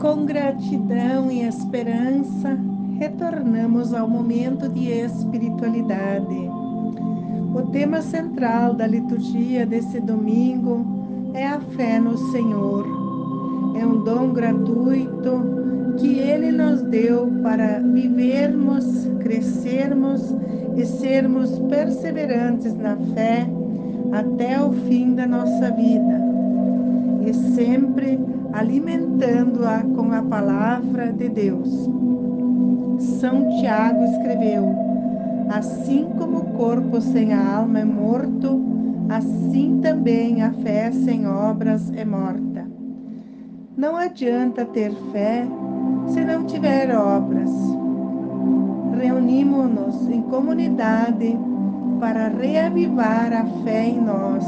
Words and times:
Com 0.00 0.26
gratidão 0.26 1.28
e 1.28 1.42
esperança, 1.42 2.56
retornamos 3.00 3.92
ao 3.92 4.08
momento 4.08 4.68
de 4.68 4.92
espiritualidade. 4.92 6.36
O 7.52 7.62
tema 7.72 8.00
central 8.00 8.74
da 8.74 8.86
liturgia 8.86 9.66
desse 9.66 9.98
domingo 9.98 10.86
é 11.34 11.48
a 11.48 11.58
fé 11.58 11.98
no 11.98 12.16
Senhor. 12.30 12.86
É 13.76 13.84
um 13.84 14.04
dom 14.04 14.32
gratuito 14.32 15.42
que 15.98 16.20
Ele 16.20 16.52
nos 16.52 16.80
deu 16.82 17.26
para 17.42 17.80
vivermos, 17.80 18.84
crescermos 19.18 20.32
e 20.76 20.86
sermos 20.86 21.58
perseverantes 21.68 22.72
na 22.74 22.96
fé 23.14 23.48
até 24.12 24.62
o 24.62 24.70
fim 24.70 25.16
da 25.16 25.26
nossa 25.26 25.72
vida. 25.72 26.20
E 27.26 27.34
sempre 27.34 28.37
alimentando-a 28.52 29.82
com 29.82 30.12
a 30.12 30.22
palavra 30.22 31.12
de 31.12 31.28
Deus. 31.28 31.88
São 32.98 33.48
Tiago 33.60 34.04
escreveu: 34.04 34.74
Assim 35.50 36.06
como 36.18 36.38
o 36.38 36.52
corpo 36.54 37.00
sem 37.00 37.32
a 37.32 37.56
alma 37.56 37.80
é 37.80 37.84
morto, 37.84 38.60
assim 39.08 39.80
também 39.80 40.42
a 40.42 40.52
fé 40.52 40.90
sem 40.90 41.26
obras 41.26 41.92
é 41.94 42.04
morta. 42.04 42.66
Não 43.76 43.96
adianta 43.96 44.64
ter 44.64 44.92
fé 45.12 45.46
se 46.08 46.24
não 46.24 46.44
tiver 46.44 46.90
obras. 46.96 47.50
Reunimos-nos 49.00 50.08
em 50.08 50.22
comunidade 50.22 51.38
para 52.00 52.28
reavivar 52.28 53.32
a 53.32 53.44
fé 53.62 53.86
em 53.86 54.00
nós. 54.00 54.44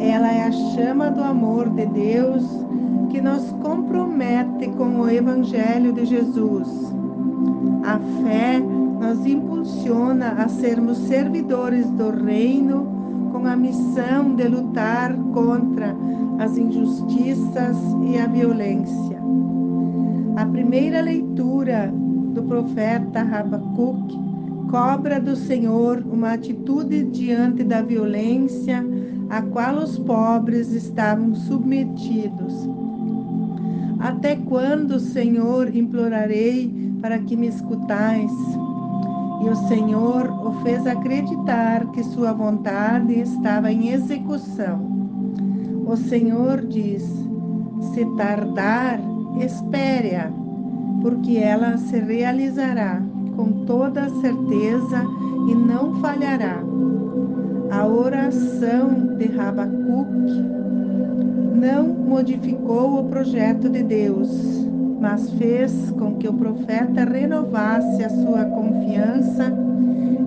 Ela 0.00 0.32
é 0.32 0.44
a 0.44 0.50
chama 0.50 1.10
do 1.10 1.22
amor 1.22 1.68
de 1.68 1.84
Deus 1.84 2.42
que 3.10 3.20
nos 3.20 3.50
compromete 3.62 4.68
com 4.70 5.00
o 5.00 5.10
Evangelho 5.10 5.92
de 5.92 6.06
Jesus. 6.06 6.68
A 7.84 7.98
fé 8.22 8.58
nos 8.58 9.26
impulsiona 9.26 10.30
a 10.38 10.48
sermos 10.48 10.96
servidores 10.98 11.90
do 11.90 12.10
Reino 12.10 12.86
com 13.30 13.46
a 13.46 13.54
missão 13.54 14.34
de 14.34 14.48
lutar 14.48 15.14
contra 15.34 15.94
as 16.38 16.56
injustiças 16.56 17.76
e 18.10 18.18
a 18.18 18.26
violência. 18.26 19.20
A 20.36 20.46
primeira 20.46 21.02
leitura 21.02 21.92
do 22.32 22.42
profeta 22.44 23.20
Habacuque 23.20 24.18
cobra 24.70 25.20
do 25.20 25.36
Senhor 25.36 26.02
uma 26.10 26.32
atitude 26.32 27.04
diante 27.04 27.62
da 27.64 27.82
violência 27.82 28.82
a 29.30 29.40
qual 29.40 29.76
os 29.76 29.96
pobres 29.96 30.72
estavam 30.72 31.34
submetidos. 31.34 32.68
Até 34.00 34.34
quando, 34.34 34.98
Senhor, 34.98 35.74
implorarei 35.74 36.70
para 37.00 37.18
que 37.18 37.36
me 37.36 37.46
escutais? 37.46 38.32
E 39.42 39.48
o 39.48 39.54
Senhor 39.68 40.28
o 40.46 40.52
fez 40.62 40.86
acreditar 40.86 41.86
que 41.92 42.02
sua 42.02 42.32
vontade 42.32 43.20
estava 43.20 43.72
em 43.72 43.90
execução. 43.90 44.90
O 45.86 45.96
Senhor 45.96 46.66
diz: 46.66 47.02
se 47.94 48.04
tardar, 48.16 49.00
espere-a, 49.38 50.30
porque 51.00 51.38
ela 51.38 51.78
se 51.78 51.98
realizará 51.98 53.00
com 53.36 53.64
toda 53.64 54.10
certeza 54.20 55.04
e 55.48 55.54
não 55.54 55.94
falhará. 56.00 56.62
A 57.70 57.86
oração 57.86 59.16
de 59.16 59.26
Rabacuque 59.26 60.44
não 61.54 61.86
modificou 61.86 62.98
o 62.98 63.04
projeto 63.04 63.68
de 63.68 63.82
Deus, 63.84 64.28
mas 65.00 65.30
fez 65.34 65.72
com 65.92 66.16
que 66.16 66.28
o 66.28 66.32
profeta 66.32 67.04
renovasse 67.04 68.02
a 68.02 68.10
sua 68.10 68.44
confiança 68.46 69.52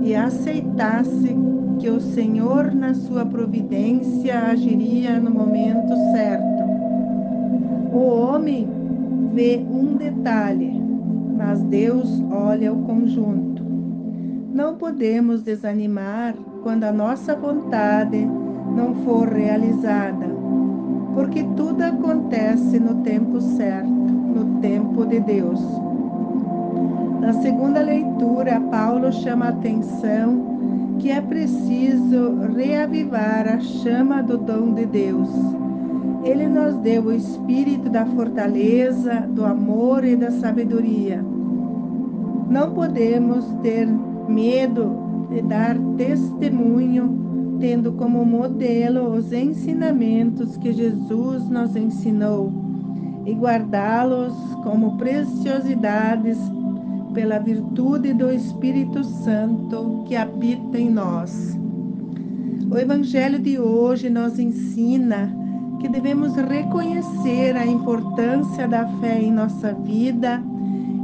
e 0.02 0.16
aceitasse 0.16 1.36
que 1.80 1.90
o 1.90 2.00
Senhor, 2.00 2.74
na 2.74 2.94
sua 2.94 3.26
providência, 3.26 4.40
agiria 4.40 5.20
no 5.20 5.30
momento 5.30 5.94
certo. 6.14 6.64
O 7.92 8.08
homem 8.08 8.70
vê 9.34 9.62
um 9.70 9.96
detalhe, 9.98 10.82
mas 11.36 11.62
Deus 11.64 12.24
olha 12.32 12.72
o 12.72 12.84
conjunto. 12.84 13.62
Não 14.54 14.76
podemos 14.76 15.44
desanimar 15.44 16.36
quando 16.64 16.86
a 16.86 16.92
nossa 16.92 17.36
vontade 17.36 18.26
não 18.76 18.96
for 19.04 19.28
realizada 19.28 20.34
porque 21.14 21.44
tudo 21.56 21.82
acontece 21.84 22.80
no 22.80 22.96
tempo 23.04 23.40
certo, 23.40 23.88
no 23.88 24.60
tempo 24.60 25.06
de 25.06 25.20
Deus. 25.20 25.62
Na 27.22 27.34
segunda 27.34 27.82
leitura, 27.82 28.60
Paulo 28.72 29.12
chama 29.12 29.46
a 29.46 29.50
atenção 29.50 30.98
que 31.00 31.12
é 31.12 31.22
preciso 31.22 32.40
reavivar 32.56 33.48
a 33.48 33.60
chama 33.60 34.24
do 34.24 34.38
dom 34.38 34.74
de 34.74 34.86
Deus. 34.86 35.30
Ele 36.24 36.48
nos 36.48 36.76
deu 36.78 37.04
o 37.04 37.14
espírito 37.14 37.90
da 37.90 38.06
fortaleza, 38.06 39.28
do 39.30 39.46
amor 39.46 40.04
e 40.04 40.16
da 40.16 40.32
sabedoria. 40.32 41.24
Não 42.50 42.74
podemos 42.74 43.46
ter 43.62 43.88
medo 44.28 45.13
de 45.34 45.42
dar 45.42 45.76
testemunho 45.98 47.58
tendo 47.60 47.94
como 47.94 48.24
modelo 48.24 49.16
os 49.16 49.34
ensinamentos 49.34 50.58
que 50.58 50.72
Jesus 50.72 51.50
nos 51.50 51.76
ensinou 51.76 52.52
e 53.26 53.34
guardá-los 53.34 54.34
como 54.64 54.98
preciosidades 54.98 56.38
pela 57.14 57.40
virtude 57.40 58.14
do 58.14 58.32
Espírito 58.32 59.04
Santo 59.04 60.04
que 60.08 60.16
habita 60.16 60.78
em 60.78 60.90
nós. 60.90 61.58
O 62.70 62.78
Evangelho 62.78 63.40
de 63.40 63.58
hoje 63.58 64.10
nos 64.10 64.38
ensina 64.38 65.34
que 65.80 65.88
devemos 65.88 66.36
reconhecer 66.36 67.56
a 67.56 67.66
importância 67.66 68.68
da 68.68 68.88
fé 69.00 69.22
em 69.22 69.32
nossa 69.32 69.74
vida 69.74 70.44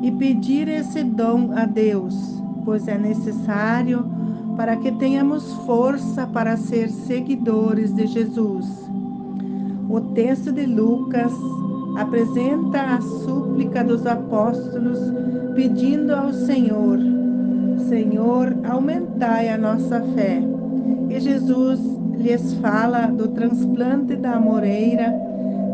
e 0.04 0.12
pedir 0.12 0.68
esse 0.68 1.04
dom 1.04 1.52
a 1.56 1.66
Deus, 1.66 2.44
pois 2.66 2.88
é 2.88 2.98
necessário 2.98 4.19
para 4.60 4.76
que 4.76 4.92
tenhamos 4.92 5.54
força 5.66 6.28
para 6.28 6.58
ser 6.58 6.90
seguidores 6.90 7.96
de 7.96 8.06
Jesus. 8.06 8.66
O 9.90 10.02
texto 10.14 10.52
de 10.52 10.66
Lucas 10.66 11.32
apresenta 11.98 12.96
a 12.96 13.00
súplica 13.00 13.86
dos 13.86 14.06
apóstolos 14.06 15.00
pedindo 15.56 16.14
ao 16.14 16.34
Senhor: 16.34 17.00
Senhor, 17.88 18.54
aumentai 18.70 19.48
a 19.48 19.58
nossa 19.58 20.02
fé. 20.14 20.44
E 21.10 21.18
Jesus 21.22 21.80
lhes 22.18 22.54
fala 22.56 23.08
do 23.08 23.30
transplante 23.30 24.18
da 24.18 24.34
amoreira, 24.34 25.16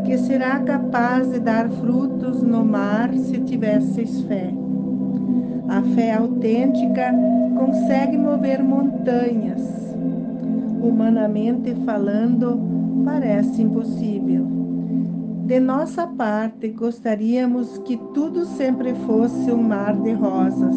que 0.04 0.16
será 0.16 0.60
capaz 0.60 1.28
de 1.32 1.40
dar 1.40 1.68
frutos 1.68 2.40
no 2.40 2.64
mar 2.64 3.12
se 3.14 3.40
tivesseis 3.40 4.20
fé. 4.28 4.54
A 5.68 5.82
fé 5.94 6.14
autêntica 6.14 7.12
consegue 7.58 8.16
mover 8.16 8.62
montanhas. 8.62 9.60
Humanamente 10.80 11.74
falando, 11.84 12.58
parece 13.04 13.62
impossível. 13.62 14.46
De 15.46 15.60
nossa 15.60 16.06
parte, 16.06 16.68
gostaríamos 16.68 17.78
que 17.78 17.96
tudo 18.14 18.44
sempre 18.44 18.94
fosse 19.06 19.52
um 19.52 19.62
mar 19.62 19.96
de 19.96 20.12
rosas, 20.12 20.76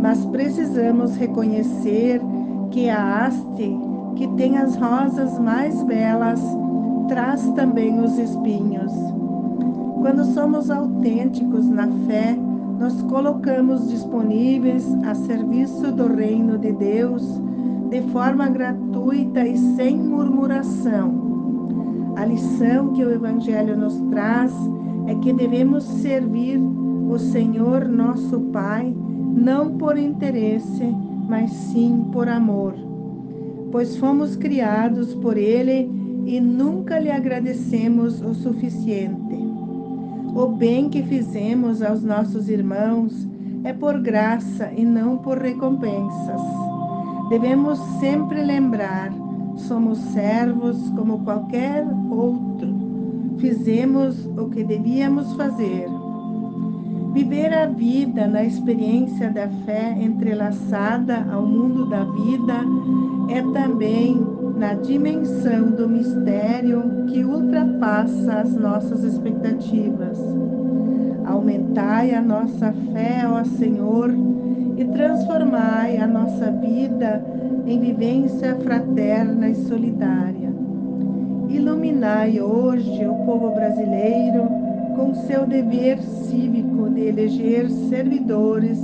mas 0.00 0.24
precisamos 0.26 1.14
reconhecer 1.16 2.20
que 2.70 2.88
a 2.88 3.26
haste, 3.26 3.76
que 4.16 4.28
tem 4.36 4.56
as 4.56 4.76
rosas 4.76 5.38
mais 5.38 5.82
belas, 5.82 6.40
traz 7.08 7.50
também 7.50 7.98
os 8.00 8.18
espinhos. 8.18 8.92
Quando 10.00 10.24
somos 10.32 10.70
autênticos 10.70 11.68
na 11.68 11.88
fé, 12.06 12.36
nos 12.78 13.02
colocamos 13.02 13.88
disponíveis 13.88 14.84
a 15.04 15.14
serviço 15.14 15.92
do 15.92 16.06
reino 16.06 16.58
de 16.58 16.72
Deus 16.72 17.22
de 17.90 18.02
forma 18.12 18.48
gratuita 18.48 19.46
e 19.46 19.56
sem 19.76 19.96
murmuração. 19.96 21.26
A 22.16 22.24
lição 22.24 22.92
que 22.92 23.04
o 23.04 23.10
Evangelho 23.10 23.76
nos 23.76 23.98
traz 24.10 24.52
é 25.06 25.14
que 25.16 25.32
devemos 25.32 25.84
servir 25.84 26.58
o 26.58 27.18
Senhor 27.18 27.88
nosso 27.88 28.40
Pai 28.52 28.94
não 29.36 29.76
por 29.76 29.96
interesse, 29.96 30.84
mas 31.28 31.50
sim 31.50 32.06
por 32.10 32.28
amor, 32.28 32.74
pois 33.70 33.96
fomos 33.96 34.34
criados 34.34 35.14
por 35.14 35.36
Ele 35.36 35.90
e 36.24 36.40
nunca 36.40 36.98
lhe 36.98 37.10
agradecemos 37.10 38.20
o 38.20 38.34
suficiente. 38.34 39.45
O 40.36 40.48
bem 40.48 40.90
que 40.90 41.02
fizemos 41.02 41.80
aos 41.80 42.02
nossos 42.02 42.50
irmãos 42.50 43.26
é 43.64 43.72
por 43.72 43.98
graça 43.98 44.70
e 44.76 44.84
não 44.84 45.16
por 45.16 45.38
recompensas. 45.38 46.42
Devemos 47.30 47.78
sempre 48.00 48.44
lembrar: 48.44 49.10
somos 49.56 49.96
servos 50.12 50.76
como 50.90 51.24
qualquer 51.24 51.86
outro. 52.10 52.68
fizemos 53.38 54.26
o 54.36 54.50
que 54.50 54.62
devíamos 54.62 55.32
fazer. 55.36 55.88
Viver 57.16 57.50
a 57.54 57.64
vida 57.64 58.26
na 58.26 58.44
experiência 58.44 59.30
da 59.30 59.48
fé 59.64 59.96
entrelaçada 59.98 61.26
ao 61.32 61.46
mundo 61.46 61.88
da 61.88 62.04
vida 62.04 62.60
é 63.30 63.40
também 63.54 64.20
na 64.54 64.74
dimensão 64.74 65.70
do 65.70 65.88
mistério 65.88 67.06
que 67.06 67.24
ultrapassa 67.24 68.40
as 68.40 68.54
nossas 68.54 69.02
expectativas. 69.02 70.18
Aumentai 71.24 72.12
a 72.12 72.20
nossa 72.20 72.70
fé, 72.92 73.26
ó 73.26 73.42
Senhor, 73.44 74.10
e 74.76 74.84
transformai 74.84 75.96
a 75.96 76.06
nossa 76.06 76.50
vida 76.50 77.24
em 77.66 77.80
vivência 77.80 78.56
fraterna 78.56 79.48
e 79.48 79.54
solidária. 79.54 80.54
Iluminai 81.48 82.42
hoje 82.42 83.06
o 83.06 83.14
povo 83.24 83.54
brasileiro 83.54 84.65
com 84.96 85.14
seu 85.14 85.46
dever 85.46 86.02
cívico 86.02 86.88
de 86.88 87.02
eleger 87.02 87.70
servidores 87.70 88.80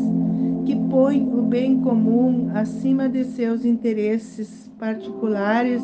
que 0.67 0.77
põem 0.77 1.27
o 1.27 1.41
bem 1.41 1.81
comum 1.81 2.51
acima 2.55 3.09
de 3.09 3.25
seus 3.25 3.65
interesses 3.65 4.71
particulares 4.79 5.83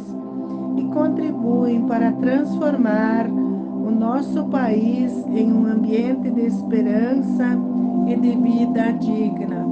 e 0.77 0.85
contribuem 0.93 1.87
para 1.87 2.13
transformar 2.13 3.27
o 3.27 3.91
nosso 3.91 4.45
país 4.45 5.11
em 5.35 5.51
um 5.51 5.67
ambiente 5.67 6.31
de 6.31 6.43
esperança 6.43 7.59
e 8.07 8.15
de 8.15 8.37
vida 8.37 8.93
digna. 8.93 9.67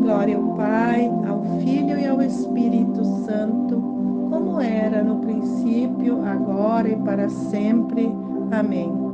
Glória 0.00 0.36
ao 0.36 0.54
Pai, 0.54 1.10
ao 1.26 1.42
Filho 1.58 1.98
e 1.98 2.06
ao 2.06 2.22
Espírito 2.22 3.04
Santo, 3.26 3.76
como 4.30 4.60
era 4.60 5.02
no 5.02 5.16
princípio, 5.18 6.24
agora 6.24 6.88
e 6.88 6.96
para 6.96 7.28
sempre. 7.28 8.10
Amém. 8.52 9.09